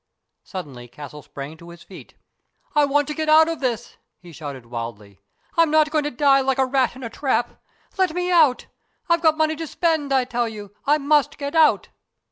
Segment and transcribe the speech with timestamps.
[0.43, 2.15] Suddenly Castle sprang to his feet."
[2.75, 5.19] I want to get out of this," he shouted wildly."
[5.57, 7.61] I'm not going to die like a rat in a trap.
[7.99, 8.65] Let me out.
[9.09, 10.73] I've got money to spend, I tell you.
[10.87, 11.89] I must get out."